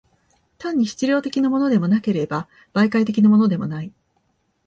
[0.57, 3.93] 単に質料的のものでもなければ、媒介的のものでもない。